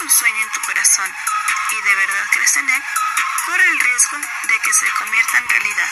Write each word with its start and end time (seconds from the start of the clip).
un 0.00 0.10
sueño 0.10 0.42
en 0.42 0.52
tu 0.52 0.60
corazón 0.60 1.12
y 1.70 1.82
de 1.82 1.94
verdad 1.94 2.26
crees 2.30 2.56
en 2.56 2.68
él, 2.68 2.82
corre 3.46 3.66
el 3.66 3.80
riesgo 3.80 4.18
de 4.18 4.58
que 4.60 4.72
se 4.72 4.90
convierta 4.90 5.38
en 5.38 5.48
realidad. 5.48 5.90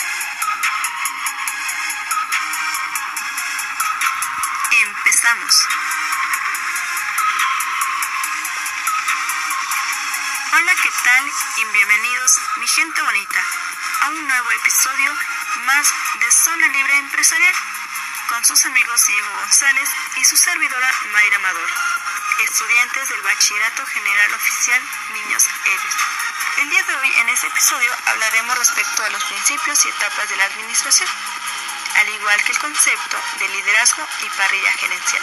Empezamos. 4.70 5.68
Hola, 10.52 10.74
¿qué 10.82 10.90
tal? 11.04 11.32
Y 11.56 11.64
bienvenidos, 11.72 12.38
mi 12.58 12.68
gente 12.68 13.02
bonita, 13.02 13.44
a 14.02 14.08
un 14.10 14.28
nuevo 14.28 14.50
episodio 14.52 15.12
más 15.64 15.92
de 16.20 16.30
Zona 16.30 16.68
Libre 16.68 16.98
Empresarial 16.98 17.54
con 18.28 18.44
sus 18.44 18.66
amigos 18.66 19.06
Diego 19.06 19.28
González 19.40 19.88
y 20.16 20.24
su 20.24 20.36
servidora 20.36 20.92
Mayra 21.12 21.36
Amador, 21.36 21.70
estudiantes 22.44 23.08
del 23.08 23.22
Bachillerato 23.22 23.86
General 23.86 24.34
Oficial 24.34 24.82
Niños 25.14 25.48
Eres. 25.64 25.94
El 26.58 26.70
día 26.70 26.82
de 26.82 26.96
hoy 26.96 27.12
en 27.20 27.28
este 27.30 27.46
episodio 27.46 27.92
hablaremos 28.06 28.58
respecto 28.58 29.04
a 29.04 29.10
los 29.10 29.24
principios 29.24 29.84
y 29.84 29.88
etapas 29.88 30.28
de 30.28 30.36
la 30.36 30.44
administración, 30.44 31.08
al 31.96 32.08
igual 32.10 32.42
que 32.42 32.52
el 32.52 32.58
concepto 32.58 33.18
de 33.38 33.48
liderazgo 33.48 34.06
y 34.20 34.28
parrilla 34.30 34.72
gerencial. 34.72 35.22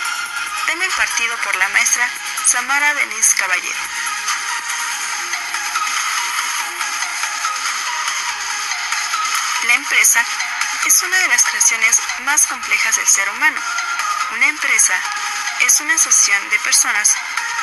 Tema 0.65 0.85
impartido 0.85 1.37
por 1.37 1.55
la 1.55 1.69
maestra 1.69 2.09
Samara 2.45 2.93
Denise 2.95 3.35
Caballero. 3.35 3.79
La 9.67 9.73
empresa 9.75 10.25
es 10.85 11.03
una 11.03 11.17
de 11.19 11.27
las 11.27 11.43
creaciones 11.43 11.99
más 12.21 12.47
complejas 12.47 12.95
del 12.95 13.07
ser 13.07 13.29
humano. 13.29 13.61
Una 14.31 14.47
empresa 14.47 14.99
es 15.65 15.79
una 15.79 15.95
asociación 15.95 16.49
de 16.49 16.59
personas 16.59 17.15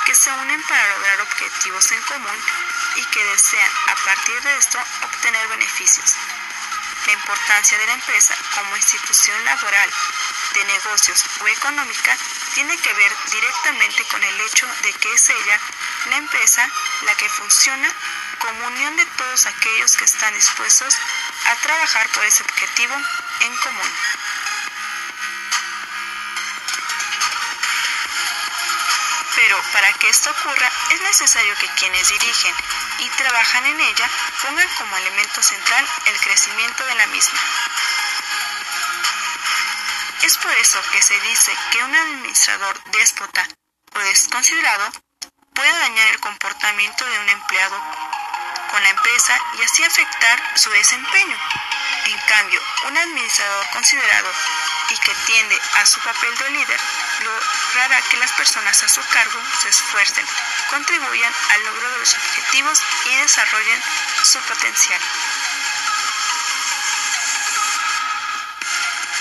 que 0.07 0.15
se 0.15 0.33
unen 0.33 0.63
para 0.63 0.89
lograr 0.97 1.21
objetivos 1.21 1.91
en 1.93 2.01
común 2.03 2.39
y 2.97 3.05
que 3.05 3.25
desean 3.25 3.71
a 3.89 3.95
partir 3.95 4.41
de 4.41 4.57
esto 4.57 4.79
obtener 5.05 5.47
beneficios. 5.49 6.17
La 7.07 7.13
importancia 7.13 7.79
de 7.79 7.87
la 7.87 7.95
empresa 7.95 8.35
como 8.55 8.77
institución 8.77 9.45
laboral, 9.45 9.91
de 10.55 10.65
negocios 10.65 11.25
o 11.43 11.49
económica 11.49 12.17
tiene 12.55 12.77
que 12.79 12.93
ver 12.93 13.13
directamente 13.31 14.05
con 14.05 14.23
el 14.23 14.41
hecho 14.41 14.67
de 14.83 14.93
que 14.95 15.13
es 15.13 15.29
ella, 15.29 15.61
la 16.09 16.17
empresa, 16.17 16.69
la 17.03 17.15
que 17.17 17.29
funciona 17.29 17.93
como 18.39 18.67
unión 18.67 18.97
de 18.97 19.05
todos 19.05 19.47
aquellos 19.47 19.97
que 19.97 20.05
están 20.05 20.35
dispuestos 20.35 20.95
a 21.47 21.55
trabajar 21.57 22.09
por 22.11 22.25
ese 22.25 22.43
objetivo 22.43 22.95
en 23.41 23.57
común. 23.57 23.91
Pero 29.51 29.63
para 29.73 29.93
que 29.95 30.09
esto 30.09 30.31
ocurra 30.31 30.71
es 30.91 31.01
necesario 31.01 31.53
que 31.57 31.67
quienes 31.71 32.09
dirigen 32.09 32.55
y 33.01 33.09
trabajan 33.09 33.67
en 33.67 33.81
ella 33.81 34.09
pongan 34.43 34.69
como 34.79 34.97
elemento 34.97 35.43
central 35.43 35.85
el 36.07 36.21
crecimiento 36.21 36.87
de 36.87 36.95
la 36.95 37.07
misma. 37.09 37.41
Es 40.23 40.39
por 40.39 40.53
eso 40.53 40.81
que 40.93 41.03
se 41.03 41.19
dice 41.23 41.53
que 41.73 41.83
un 41.83 41.93
administrador 41.97 42.81
déspota 42.93 43.49
o 43.97 43.99
desconsiderado 43.99 44.89
puede 45.53 45.79
dañar 45.79 46.07
el 46.11 46.21
comportamiento 46.21 47.05
de 47.05 47.19
un 47.19 47.29
empleado 47.31 47.77
con 48.71 48.81
la 48.85 48.91
empresa 48.91 49.37
y 49.59 49.63
así 49.65 49.83
afectar 49.83 50.41
su 50.55 50.71
desempeño. 50.71 51.37
En 52.07 52.19
cambio, 52.29 52.63
un 52.87 52.97
administrador 52.97 53.67
considerado 53.71 54.33
y 54.91 54.99
que 54.99 55.15
tiende 55.27 55.61
a 55.77 55.87
su 55.87 56.01
papel 56.01 56.37
de 56.37 56.51
líder 56.51 56.81
logrará 57.21 58.03
que 58.03 58.17
las 58.17 58.33
personas 58.33 58.83
a 58.83 58.89
su 58.89 59.01
cargo 59.09 59.41
se 59.63 59.69
esfuercen, 59.69 60.27
contribuyan 60.71 61.33
al 61.51 61.65
logro 61.65 61.91
de 61.91 61.99
los 61.99 62.15
objetivos 62.15 62.83
y 63.07 63.17
desarrollen 63.17 63.83
su 64.23 64.39
potencial. 64.41 65.01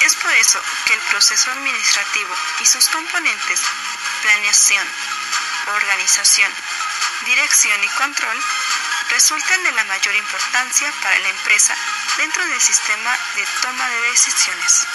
Es 0.01 0.15
por 0.15 0.31
eso 0.33 0.61
que 0.85 0.93
el 0.93 0.99
proceso 1.01 1.51
administrativo 1.51 2.35
y 2.61 2.65
sus 2.65 2.87
componentes, 2.89 3.61
planeación, 4.21 4.87
organización, 5.67 6.51
dirección 7.25 7.83
y 7.83 7.89
control, 7.89 8.43
resultan 9.09 9.63
de 9.63 9.71
la 9.73 9.83
mayor 9.83 10.15
importancia 10.15 10.91
para 11.01 11.19
la 11.19 11.29
empresa 11.29 11.75
dentro 12.17 12.45
del 12.47 12.61
sistema 12.61 13.17
de 13.35 13.45
toma 13.61 13.89
de 13.89 14.01
decisiones. 14.11 14.87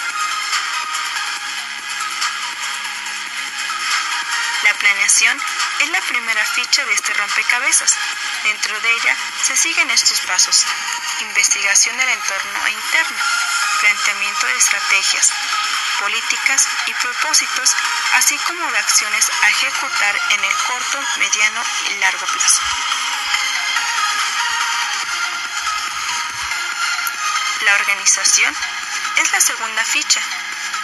Planeación 4.85 5.35
es 5.79 5.89
la 5.89 6.01
primera 6.01 6.45
ficha 6.45 6.85
de 6.85 6.93
este 6.93 7.11
rompecabezas. 7.13 7.97
Dentro 8.43 8.79
de 8.79 8.91
ella 8.93 9.17
se 9.41 9.57
siguen 9.57 9.89
estos 9.89 10.21
pasos. 10.21 10.63
Investigación 11.21 11.97
del 11.97 12.09
entorno 12.09 12.67
interno, 12.67 13.17
planteamiento 13.79 14.45
de 14.45 14.57
estrategias, 14.57 15.31
políticas 15.99 16.67
y 16.85 16.93
propósitos, 16.93 17.75
así 18.13 18.37
como 18.37 18.71
de 18.71 18.77
acciones 18.77 19.31
a 19.41 19.49
ejecutar 19.49 20.15
en 20.29 20.43
el 20.43 20.55
corto, 20.67 20.99
mediano 21.17 21.63
y 21.89 21.95
largo 21.95 22.27
plazo. 22.27 22.61
La 27.61 27.73
organización 27.73 28.55
es 29.15 29.31
la 29.31 29.41
segunda 29.41 29.83
ficha. 29.83 30.21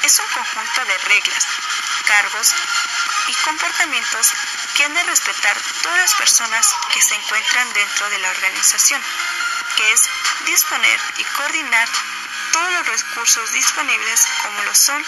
Es 0.02 0.18
un 0.18 0.28
conjunto 0.30 0.86
de 0.86 0.98
reglas, 0.98 1.46
cargos 2.08 2.56
y 3.32 3.36
comportamientos 3.46 4.34
que 4.76 4.84
han 4.84 4.94
de 4.94 5.04
respetar 5.04 5.58
todas 5.84 5.98
las 6.00 6.16
personas 6.16 6.76
que 6.94 7.02
se 7.02 7.16
encuentran 7.16 7.74
dentro 7.74 8.10
de 8.10 8.20
la 8.20 8.30
organización, 8.30 9.02
que 9.78 9.92
es 9.94 10.02
disponer 10.46 11.00
y 11.18 11.24
coordinar 11.24 11.88
todos 12.52 12.72
los 12.74 12.88
recursos 12.88 13.52
disponibles 13.54 14.28
como 14.44 14.64
lo 14.64 14.76
son 14.76 15.06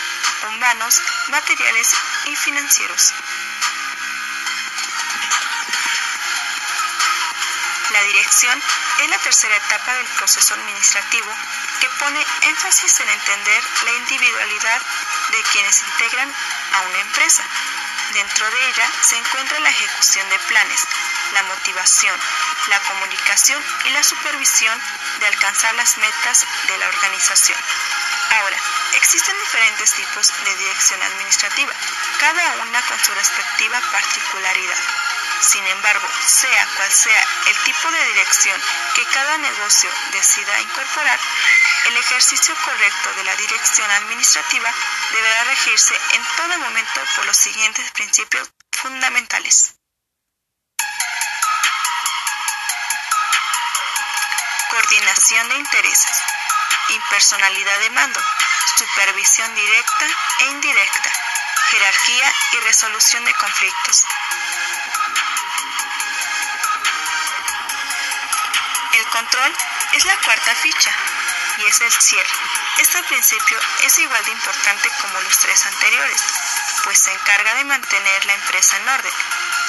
humanos, 0.48 1.02
materiales 1.28 1.94
y 2.26 2.36
financieros. 2.38 3.14
La 7.92 8.04
dirección 8.04 8.64
es 9.00 9.10
la 9.10 9.18
tercera 9.20 9.56
etapa 9.58 9.94
del 9.96 10.08
proceso 10.08 10.54
administrativo 10.54 11.32
que 11.82 11.90
pone 12.00 12.26
énfasis 12.44 13.02
en 13.02 13.10
entender 13.10 13.64
la 13.84 13.92
individualidad 13.92 14.82
de 15.32 15.44
quienes 15.52 15.84
integran 15.84 16.34
a 16.74 16.82
una 16.82 17.00
empresa. 17.00 17.44
Dentro 18.12 18.50
de 18.52 18.70
ella 18.70 18.92
se 19.02 19.18
encuentra 19.18 19.60
la 19.60 19.70
ejecución 19.70 20.30
de 20.30 20.40
planes, 20.40 20.88
la 21.34 21.44
motivación, 21.44 22.20
la 22.68 22.80
comunicación 22.82 23.64
y 23.86 23.90
la 23.92 24.04
supervisión 24.04 24.80
de 25.20 25.28
alcanzar 25.28 25.74
las 25.76 25.98
metas 25.98 26.46
de 26.68 26.78
la 26.78 26.88
organización. 26.90 27.58
Ahora, 28.38 28.58
existen 28.96 29.38
diferentes 29.40 29.94
tipos 29.94 30.34
de 30.44 30.56
dirección 30.58 31.02
administrativa, 31.02 31.74
cada 32.20 32.52
una 32.64 32.82
con 32.84 33.00
su 33.00 33.14
respectiva 33.14 33.80
particularidad. 33.92 35.13
Sin 35.44 35.68
embargo, 35.68 36.08
sea 36.26 36.68
cual 36.78 36.90
sea 36.90 37.28
el 37.48 37.58
tipo 37.64 37.92
de 37.92 38.06
dirección 38.14 38.62
que 38.96 39.06
cada 39.08 39.38
negocio 39.40 39.90
decida 40.14 40.62
incorporar, 40.62 41.20
el 41.88 41.98
ejercicio 41.98 42.56
correcto 42.64 43.14
de 43.16 43.24
la 43.26 43.36
dirección 43.36 43.92
administrativa 43.92 44.74
deberá 45.12 45.44
regirse 45.44 46.00
en 46.14 46.24
todo 46.38 46.58
momento 46.60 47.02
por 47.18 47.26
los 47.26 47.36
siguientes 47.36 47.92
principios 47.92 48.50
fundamentales. 48.72 49.76
Coordinación 54.70 55.50
de 55.50 55.56
intereses, 55.56 56.18
impersonalidad 56.88 57.80
de 57.80 57.90
mando, 57.90 58.20
supervisión 58.78 59.54
directa 59.56 60.08
e 60.40 60.46
indirecta, 60.46 61.12
jerarquía 61.70 62.34
y 62.54 62.60
resolución 62.62 63.26
de 63.26 63.34
conflictos, 63.34 64.06
control 69.14 69.54
es 69.94 70.06
la 70.06 70.18
cuarta 70.18 70.56
ficha 70.56 70.92
y 71.58 71.66
es 71.68 71.82
el 71.82 71.92
cierre. 71.92 72.36
Este 72.80 73.04
principio 73.04 73.60
es 73.84 74.00
igual 74.00 74.26
de 74.26 74.32
importante 74.32 74.90
como 75.02 75.22
los 75.22 75.38
tres 75.38 75.66
anteriores, 75.68 76.22
pues 76.84 76.98
se 76.98 77.14
encarga 77.14 77.54
de 77.54 77.64
mantener 77.66 78.26
la 78.26 78.34
empresa 78.34 78.76
en 78.78 78.90
orden, 78.90 79.14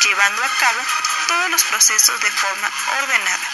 llevando 0.03 0.43
a 0.43 0.49
cabo 0.49 0.81
todos 1.29 1.51
los 1.51 1.65
procesos 1.65 2.19
de 2.21 2.31
forma 2.31 2.71
ordenada. 3.03 3.49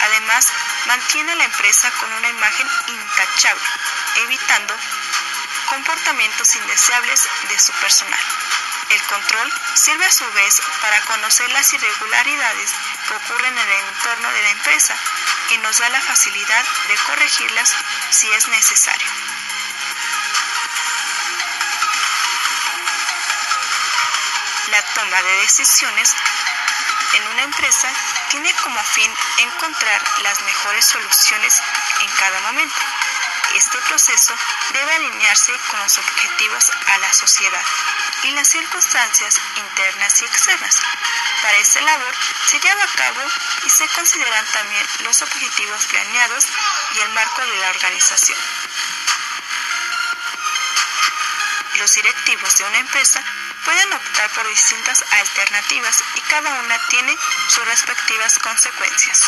Además, 0.00 0.48
mantiene 0.86 1.32
a 1.32 1.36
la 1.36 1.44
empresa 1.44 1.90
con 2.00 2.10
una 2.14 2.28
imagen 2.28 2.68
intachable, 2.88 3.68
evitando 4.24 4.74
comportamientos 5.68 6.56
indeseables 6.56 7.28
de 7.48 7.58
su 7.60 7.72
personal. 7.72 8.24
El 8.90 9.02
control 9.04 9.52
sirve 9.74 10.04
a 10.04 10.12
su 10.12 10.30
vez 10.32 10.60
para 10.80 11.00
conocer 11.02 11.50
las 11.50 11.72
irregularidades 11.72 12.70
que 13.06 13.14
ocurren 13.14 13.58
en 13.58 13.68
el 13.68 13.84
entorno 13.88 14.30
de 14.30 14.42
la 14.42 14.50
empresa 14.50 14.96
y 15.50 15.58
nos 15.58 15.78
da 15.78 15.88
la 15.90 16.00
facilidad 16.00 16.64
de 16.88 16.94
corregirlas 17.06 17.74
si 18.10 18.30
es 18.32 18.48
necesario. 18.48 19.08
La 24.68 24.82
toma 24.94 25.22
de 25.22 25.36
decisiones 25.42 26.14
en 27.14 27.26
una 27.28 27.42
empresa 27.42 27.88
tiene 28.30 28.52
como 28.62 28.82
fin 28.82 29.12
encontrar 29.38 30.02
las 30.22 30.40
mejores 30.42 30.84
soluciones 30.86 31.62
en 32.00 32.10
cada 32.16 32.40
momento. 32.40 32.74
Este 33.54 33.78
proceso 33.88 34.34
debe 34.72 34.94
alinearse 34.96 35.52
con 35.70 35.78
los 35.78 35.98
objetivos 35.98 36.70
a 36.88 36.98
la 36.98 37.12
sociedad 37.12 37.62
y 38.24 38.30
las 38.32 38.48
circunstancias 38.48 39.40
internas 39.56 40.20
y 40.20 40.24
externas. 40.24 40.80
Para 41.40 41.58
esta 41.58 41.80
labor 41.82 42.14
se 42.46 42.58
lleva 42.58 42.82
a 42.82 42.96
cabo 42.96 43.22
y 43.64 43.70
se 43.70 43.86
consideran 43.88 44.44
también 44.46 44.86
los 45.04 45.22
objetivos 45.22 45.86
planeados 45.86 46.46
y 46.94 47.00
el 47.00 47.08
marco 47.10 47.46
de 47.46 47.56
la 47.58 47.70
organización. 47.70 48.38
Los 51.76 51.92
directivos 51.92 52.58
de 52.58 52.64
una 52.64 52.78
empresa 52.78 53.22
pueden 53.64 53.92
optar 53.92 54.30
por 54.30 54.48
distintas 54.48 55.04
alternativas 55.12 56.02
y 56.16 56.20
cada 56.22 56.54
una 56.54 56.88
tiene 56.88 57.16
sus 57.48 57.64
respectivas 57.66 58.36
consecuencias. 58.40 59.22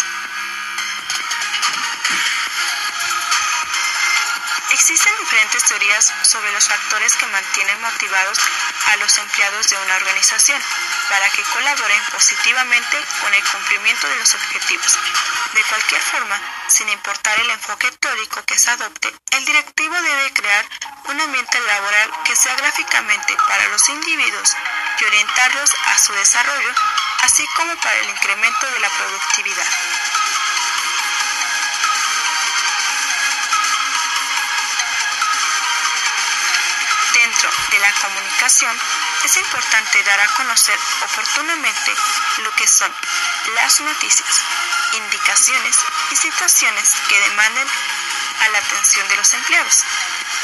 Existen 4.79 5.17
diferentes 5.17 5.65
teorías 5.65 6.13
sobre 6.23 6.53
los 6.53 6.69
factores 6.69 7.17
que 7.17 7.25
mantienen 7.25 7.81
motivados 7.81 8.39
a 8.93 8.97
los 8.97 9.17
empleados 9.17 9.71
de 9.71 9.77
una 9.79 9.97
organización 9.97 10.63
para 11.09 11.31
que 11.31 11.43
colaboren 11.45 12.03
positivamente 12.13 13.03
con 13.23 13.33
el 13.33 13.43
cumplimiento 13.43 14.07
de 14.07 14.17
los 14.17 14.35
objetivos. 14.35 14.99
De 15.55 15.63
cualquier 15.63 16.03
forma, 16.03 16.39
sin 16.69 16.91
importar 16.91 17.41
el 17.41 17.51
enfoque 17.53 17.91
teórico 17.93 18.45
que 18.45 18.59
se 18.59 18.71
adopte, 18.71 19.15
el 19.31 19.47
directivo 19.47 19.95
debe 19.95 20.35
crear 20.35 20.69
un 21.05 21.21
ambiente 21.23 21.59
laboral 21.59 22.13
que 22.25 22.37
sea 22.37 22.55
gráficamente 22.57 23.35
para 23.49 23.69
los 23.69 23.89
individuos 23.89 24.57
y 25.01 25.05
orientarlos 25.05 25.71
a 25.87 25.99
su 25.99 26.13
desarrollo, 26.13 26.75
así 27.23 27.47
como 27.57 27.75
para 27.77 27.99
el 27.99 28.11
incremento 28.11 28.71
de 28.71 28.81
la 28.81 28.91
productividad. 28.91 30.16
De 37.37 37.79
la 37.79 37.93
comunicación 38.01 38.75
es 39.25 39.37
importante 39.37 40.03
dar 40.05 40.21
a 40.21 40.35
conocer 40.37 40.79
oportunamente 41.05 41.95
lo 42.39 42.51
que 42.53 42.67
son 42.67 42.91
las 43.55 43.79
noticias, 43.83 44.41
indicaciones 44.95 45.77
y 46.13 46.17
situaciones 46.17 46.95
que 47.09 47.21
demanden 47.21 47.69
la 48.49 48.59
atención 48.59 49.07
de 49.09 49.17
los 49.17 49.35
empleados. 49.35 49.85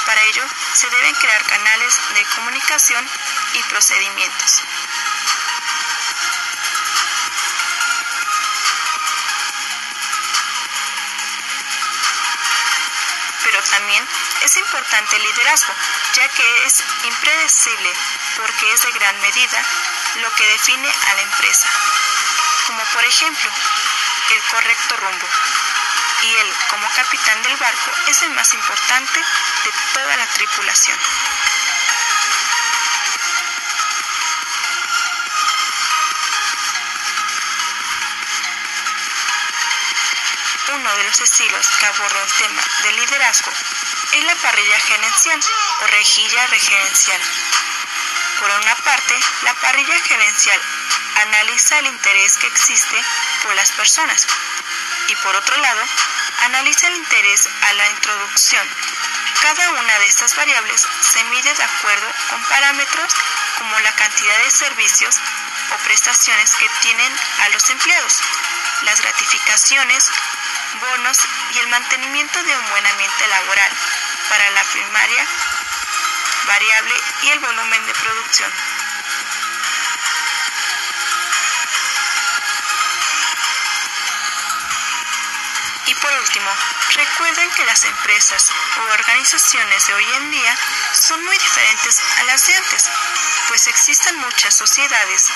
Para 0.04 0.20
ello, 0.22 0.44
se 0.74 0.90
deben 0.90 1.14
crear 1.14 1.42
canales 1.46 1.94
de 2.14 2.24
comunicación 2.36 3.08
y 3.54 3.62
procedimientos. 3.64 4.62
También 13.82 14.08
es 14.42 14.56
importante 14.58 15.16
el 15.16 15.22
liderazgo, 15.22 15.74
ya 16.14 16.28
que 16.28 16.66
es 16.66 16.84
impredecible 17.02 17.92
porque 18.36 18.72
es 18.72 18.82
de 18.82 18.92
gran 18.92 19.20
medida 19.20 19.60
lo 20.22 20.32
que 20.34 20.46
define 20.46 20.88
a 20.88 21.14
la 21.14 21.22
empresa, 21.22 21.68
como 22.68 22.84
por 22.84 23.04
ejemplo 23.04 23.50
el 24.30 24.42
correcto 24.42 24.96
rumbo. 24.98 25.26
Y 26.22 26.28
él, 26.36 26.54
como 26.70 26.88
capitán 26.94 27.42
del 27.42 27.56
barco, 27.56 27.90
es 28.06 28.22
el 28.22 28.30
más 28.30 28.54
importante 28.54 29.18
de 29.18 29.72
toda 29.94 30.16
la 30.16 30.26
tripulación. 30.28 30.98
Uno 40.82 40.96
de 40.96 41.04
los 41.04 41.20
estilos 41.20 41.68
que 41.78 41.86
aborda 41.86 42.24
el 42.24 42.32
tema 42.32 42.62
del 42.82 42.96
liderazgo 42.96 43.52
es 44.14 44.24
la 44.24 44.34
parrilla 44.34 44.80
gerencial 44.80 45.40
o 45.80 45.86
rejilla 45.86 46.46
regerencial. 46.48 47.20
Por 48.40 48.50
una 48.50 48.74
parte, 48.74 49.14
la 49.42 49.54
parrilla 49.54 49.96
gerencial 50.00 50.60
analiza 51.22 51.78
el 51.78 51.86
interés 51.86 52.36
que 52.36 52.48
existe 52.48 53.00
por 53.44 53.54
las 53.54 53.70
personas 53.70 54.26
y 55.06 55.14
por 55.22 55.36
otro 55.36 55.56
lado, 55.58 55.82
analiza 56.46 56.88
el 56.88 56.96
interés 56.96 57.48
a 57.68 57.72
la 57.74 57.88
introducción. 57.90 58.66
Cada 59.40 59.70
una 59.70 59.98
de 60.00 60.06
estas 60.06 60.34
variables 60.34 60.84
se 61.00 61.22
mide 61.24 61.54
de 61.54 61.62
acuerdo 61.62 62.08
con 62.28 62.42
parámetros 62.46 63.14
como 63.58 63.78
la 63.78 63.94
cantidad 63.94 64.38
de 64.38 64.50
servicios 64.50 65.20
o 65.70 65.76
prestaciones 65.84 66.56
que 66.56 66.68
tienen 66.80 67.12
a 67.38 67.48
los 67.50 67.70
empleados, 67.70 68.20
las 68.84 69.00
gratificaciones, 69.00 70.10
bonos 70.80 71.18
y 71.54 71.58
el 71.58 71.68
mantenimiento 71.68 72.42
de 72.42 72.56
un 72.56 72.70
buen 72.70 72.86
ambiente 72.86 73.26
laboral 73.28 73.70
para 74.28 74.50
la 74.50 74.64
primaria 74.64 75.26
variable 76.46 76.94
y 77.22 77.28
el 77.30 77.38
volumen 77.40 77.86
de 77.86 77.94
producción. 77.94 78.52
Y 85.86 85.94
por 85.94 86.12
último, 86.12 86.50
recuerden 86.94 87.50
que 87.50 87.64
las 87.64 87.84
empresas 87.84 88.50
u 88.78 88.92
organizaciones 88.92 89.86
de 89.86 89.94
hoy 89.94 90.06
en 90.14 90.30
día 90.30 90.56
son 90.92 91.22
muy 91.24 91.36
diferentes 91.36 92.00
a 92.20 92.24
las 92.24 92.46
de 92.46 92.54
antes, 92.54 92.90
pues 93.48 93.66
existen 93.66 94.16
muchas 94.16 94.54
sociedades 94.54 95.30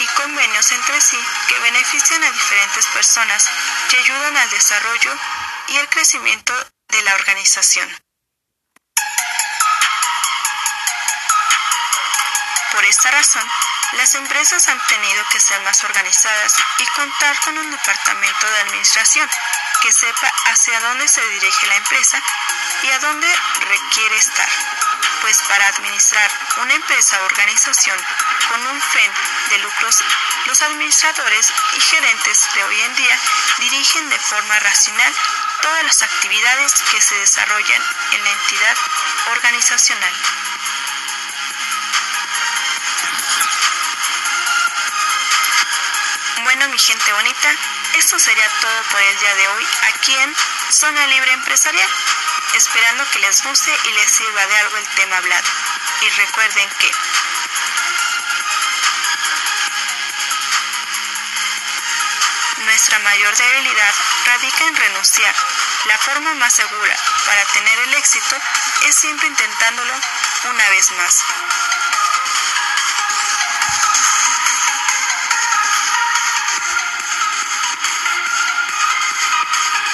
y 0.00 0.06
convenios 0.06 0.72
entre 0.72 1.00
sí 1.00 1.18
que 1.48 1.58
benefician 1.60 2.24
a 2.24 2.30
diferentes 2.30 2.86
personas 2.86 3.48
y 3.92 3.96
ayudan 3.96 4.36
al 4.36 4.50
desarrollo 4.50 5.16
y 5.68 5.76
el 5.76 5.88
crecimiento 5.88 6.54
de 6.88 7.02
la 7.02 7.14
organización. 7.14 7.88
Por 12.72 12.84
esta 12.84 13.10
razón, 13.10 13.46
las 13.92 14.14
empresas 14.14 14.68
han 14.68 14.86
tenido 14.86 15.24
que 15.30 15.40
ser 15.40 15.60
más 15.62 15.84
organizadas 15.84 16.54
y 16.78 16.86
contar 16.96 17.38
con 17.40 17.58
un 17.58 17.70
departamento 17.70 18.50
de 18.50 18.60
administración 18.60 19.28
que 19.82 19.92
sepa 19.92 20.32
hacia 20.46 20.80
dónde 20.80 21.08
se 21.08 21.26
dirige 21.28 21.66
la 21.66 21.76
empresa 21.76 22.22
y 22.82 22.88
a 22.90 22.98
dónde 23.00 23.28
requiere 23.60 24.16
estar. 24.16 24.48
Pues 25.20 25.42
para 25.48 25.68
administrar 25.68 26.30
una 26.62 26.74
empresa 26.74 27.20
o 27.20 27.24
organización 27.26 27.98
con 28.48 28.66
un 28.66 28.80
fin 28.80 29.12
de 29.50 29.58
lucros, 29.58 30.02
los 30.46 30.62
administradores 30.62 31.52
y 31.76 31.80
gerentes 31.80 32.48
de 32.54 32.64
hoy 32.64 32.80
en 32.80 32.96
día 32.96 33.18
dirigen 33.58 34.08
de 34.08 34.18
forma 34.18 34.58
racional 34.60 35.14
todas 35.62 35.84
las 35.84 36.02
actividades 36.02 36.72
que 36.90 37.00
se 37.00 37.14
desarrollan 37.16 37.82
en 38.12 38.24
la 38.24 38.30
entidad 38.30 38.76
organizacional. 39.32 40.14
Bueno, 46.44 46.68
mi 46.68 46.78
gente 46.78 47.12
bonita, 47.12 47.54
esto 47.94 48.18
sería 48.18 48.48
todo 48.60 48.82
por 48.90 49.00
el 49.02 49.18
día 49.20 49.34
de 49.34 49.48
hoy 49.48 49.66
aquí 49.94 50.16
en 50.16 50.34
Zona 50.70 51.06
Libre 51.06 51.32
Empresarial, 51.32 51.90
esperando 52.54 53.08
que 53.10 53.18
les 53.20 53.42
guste 53.42 53.76
y 53.84 53.92
les 53.92 54.10
sirva 54.10 54.46
de 54.46 54.56
algo 54.58 54.76
el 54.76 54.88
tema 54.96 55.16
hablado. 55.16 55.48
Y 56.02 56.08
recuerden 56.10 56.68
que 56.78 56.90
nuestra 62.64 62.98
mayor 63.00 63.36
debilidad 63.36 63.94
radica 64.26 64.64
en 64.66 64.76
renunciar. 64.76 65.34
La 65.86 65.98
forma 65.98 66.34
más 66.34 66.52
segura 66.52 66.96
para 67.26 67.44
tener 67.46 67.78
el 67.78 67.94
éxito 67.94 68.36
es 68.86 68.94
siempre 68.94 69.26
intentándolo 69.26 69.94
una 70.44 70.68
vez 70.70 70.90
más. 70.92 71.24